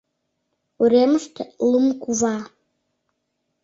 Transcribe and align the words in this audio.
Уремыште— 0.81 1.43
лум 1.69 1.85
кува 2.01 2.35